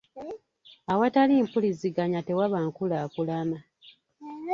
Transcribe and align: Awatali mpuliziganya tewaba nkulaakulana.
Awatali 0.91 1.33
mpuliziganya 1.45 2.19
tewaba 2.27 2.57
nkulaakulana. 2.67 3.57